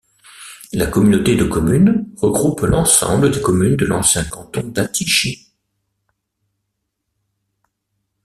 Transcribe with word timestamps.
La 0.73 0.87
communauté 0.87 1.35
de 1.35 1.43
communes 1.43 2.07
regroupe 2.17 2.61
l'ensemble 2.61 3.29
des 3.29 3.39
communes 3.39 3.75
de 3.75 3.85
l'ancien 3.85 4.23
canton 4.23 4.63
d'Attichy. 4.69 5.53